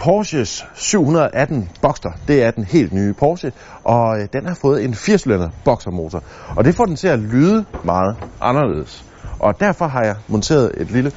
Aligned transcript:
Porsches 0.00 0.66
718 0.74 1.68
Boxster. 1.82 2.10
Det 2.28 2.42
er 2.42 2.50
den 2.50 2.64
helt 2.64 2.92
nye 2.92 3.12
Porsche, 3.12 3.52
og 3.84 4.20
øh, 4.20 4.28
den 4.32 4.46
har 4.46 4.54
fået 4.54 4.84
en 4.84 4.94
4-cylinder 4.94 5.48
boxermotor. 5.64 6.22
Og 6.56 6.64
det 6.64 6.74
får 6.74 6.84
den 6.84 6.96
til 6.96 7.08
at 7.08 7.18
lyde 7.18 7.64
meget 7.84 8.16
anderledes. 8.40 9.04
Og 9.38 9.60
derfor 9.60 9.86
har 9.86 10.04
jeg 10.04 10.16
monteret 10.28 10.72
et 10.76 10.90
lille 10.90 11.12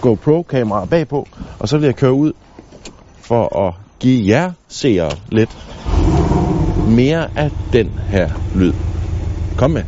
GoPro-kamera 0.00 0.84
bagpå, 0.84 1.28
og 1.58 1.68
så 1.68 1.78
vil 1.78 1.86
jeg 1.86 1.96
køre 1.96 2.12
ud 2.12 2.32
for 3.20 3.66
at 3.66 3.74
give 4.00 4.28
jer 4.28 4.52
seere 4.68 5.10
lidt 5.28 5.58
mere 6.88 7.28
af 7.36 7.50
den 7.72 7.90
her 8.08 8.30
lyd. 8.54 8.72
Kom 9.58 9.70
med. 9.70 9.82